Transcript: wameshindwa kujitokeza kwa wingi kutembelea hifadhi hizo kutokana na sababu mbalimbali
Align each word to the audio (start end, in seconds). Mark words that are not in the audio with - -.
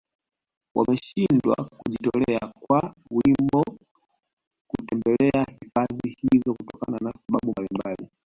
wameshindwa 0.75 1.55
kujitokeza 1.77 2.47
kwa 2.59 2.95
wingi 3.11 3.79
kutembelea 4.67 5.45
hifadhi 5.61 6.17
hizo 6.31 6.53
kutokana 6.53 6.97
na 7.01 7.11
sababu 7.27 7.51
mbalimbali 7.51 8.07